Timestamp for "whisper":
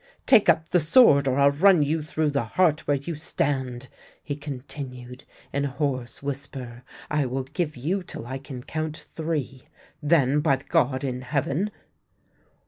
6.23-6.81